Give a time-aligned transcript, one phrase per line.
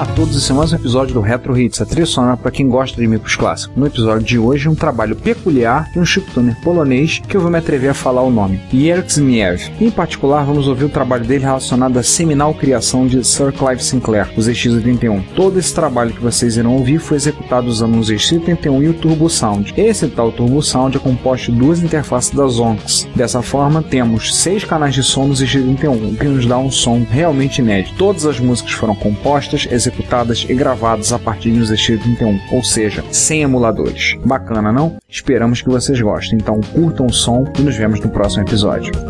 [0.00, 2.50] Olá a todos, esse é mais um episódio do Retro Hits, a trilha sonora para
[2.50, 3.76] quem gosta de micros clássicos.
[3.76, 7.58] No episódio de hoje, um trabalho peculiar de um chiptuner polonês que eu vou me
[7.58, 9.22] atrever a falar o nome, Jerzy
[9.78, 14.32] Em particular, vamos ouvir o trabalho dele relacionado à seminal criação de Sir Clive Sinclair,
[14.38, 15.22] os ZX81.
[15.36, 19.28] Todo esse trabalho que vocês irão ouvir foi executado usando o ZX81 e o Turbo
[19.28, 19.74] Sound.
[19.76, 23.06] Esse tal Turbo Sound é composto de duas interfaces da Zonx.
[23.14, 27.04] Dessa forma, temos seis canais de som no ZX81, o que nos dá um som
[27.10, 27.98] realmente inédito.
[27.98, 29.89] Todas as músicas foram compostas, executadas
[30.48, 34.16] e gravadas a partir do ZX31, ou seja, sem emuladores.
[34.24, 34.96] Bacana, não?
[35.08, 36.38] Esperamos que vocês gostem.
[36.38, 39.09] Então curtam o som e nos vemos no próximo episódio.